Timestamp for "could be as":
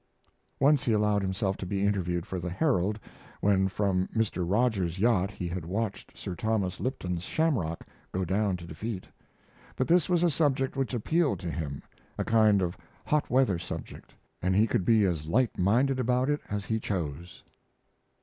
14.65-15.27